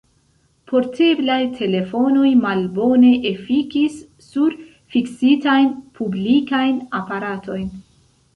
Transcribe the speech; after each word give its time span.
Porteblaj 0.69 1.41
telefonoj 1.59 2.29
malbone 2.39 3.11
efikis 3.33 3.99
sur 4.29 4.57
fiksitajn, 4.95 5.69
publikajn 6.01 6.83
aparatojn. 7.03 7.71